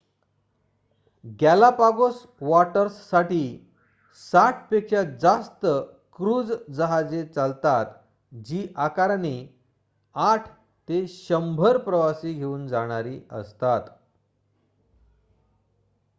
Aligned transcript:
Galapagos 1.41 2.21
वॉटर्ससाठी 2.41 3.41
60 4.21 4.63
पेक्षा 4.69 5.03
जास्त 5.21 5.65
क्रूझ 6.13 6.51
जहाजे 6.71 7.23
चालतात 7.25 7.85
जी 8.31 8.61
आकाराने 8.85 9.33
8 10.15 10.47
ते 10.89 11.01
100 11.09 11.77
प्रवासी 11.85 12.33
घेऊन 12.33 12.67
जाणारी 12.67 13.19
असतात 13.31 13.89